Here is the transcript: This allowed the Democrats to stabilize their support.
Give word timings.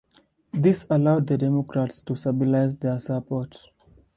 This 0.51 0.87
allowed 0.89 1.27
the 1.27 1.37
Democrats 1.37 2.01
to 2.01 2.15
stabilize 2.15 2.75
their 2.75 2.97
support. 2.99 3.55